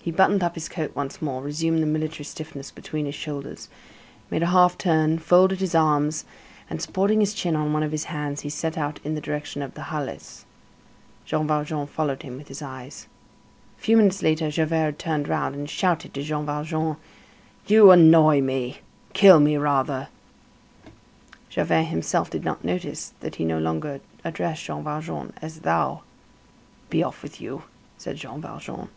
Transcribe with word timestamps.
He 0.00 0.10
buttoned 0.10 0.42
up 0.44 0.54
his 0.54 0.68
coat 0.68 0.94
once 0.94 1.22
more, 1.22 1.40
resumed 1.40 1.82
the 1.82 1.86
military 1.86 2.24
stiffness 2.26 2.70
between 2.70 3.06
his 3.06 3.14
shoulders, 3.14 3.70
made 4.30 4.42
a 4.42 4.48
half 4.48 4.76
turn, 4.76 5.18
folded 5.18 5.60
his 5.60 5.74
arms 5.74 6.26
and, 6.68 6.82
supporting 6.82 7.20
his 7.20 7.32
chin 7.32 7.56
on 7.56 7.72
one 7.72 7.82
of 7.82 7.90
his 7.90 8.04
hands, 8.04 8.42
he 8.42 8.50
set 8.50 8.76
out 8.76 9.00
in 9.02 9.14
the 9.14 9.20
direction 9.22 9.62
of 9.62 9.72
the 9.72 9.84
Halles. 9.84 10.44
Jean 11.24 11.46
Valjean 11.46 11.86
followed 11.86 12.22
him 12.22 12.36
with 12.36 12.48
his 12.48 12.60
eyes: 12.60 13.06
A 13.78 13.80
few 13.80 13.96
minutes 13.96 14.22
later, 14.22 14.50
Javert 14.50 14.98
turned 14.98 15.26
round 15.26 15.54
and 15.54 15.70
shouted 15.70 16.12
to 16.12 16.22
Jean 16.22 16.44
Valjean: 16.44 16.96
"You 17.66 17.90
annoy 17.90 18.42
me. 18.42 18.80
Kill 19.14 19.40
me, 19.40 19.56
rather." 19.56 20.08
Javert 21.48 21.84
himself 21.84 22.28
did 22.28 22.44
not 22.44 22.62
notice 22.62 23.14
that 23.20 23.36
he 23.36 23.44
no 23.46 23.58
longer 23.58 24.02
addressed 24.22 24.64
Jean 24.64 24.84
Valjean 24.84 25.32
as 25.40 25.60
"thou." 25.60 26.02
"Be 26.90 27.02
off 27.02 27.22
with 27.22 27.40
you," 27.40 27.62
said 27.96 28.16
Jean 28.18 28.42
Valjean. 28.42 28.90